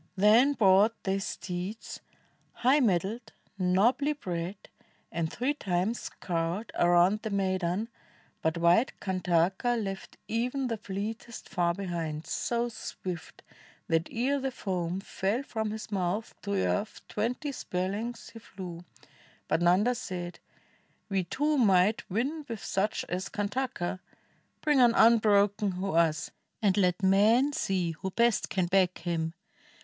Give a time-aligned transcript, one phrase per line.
[0.15, 1.99] Then brought they steeds,
[2.53, 4.55] High mettled, nobly bred,
[5.11, 7.87] and three times scoured Around the maidan,
[8.41, 13.43] but white Kantaka 36 STORIES UF BUDDHA Left even the fleetest far behind— so swift,
[13.87, 18.83] That ere the foam fell from his mouth to earth Twenty spcar lengths he flew;
[19.47, 20.39] but Nanda said,
[21.09, 23.99] "We too might win with such as Kantaka;
[24.61, 29.35] Bring an unbroken horse, and let men see Who best can back him."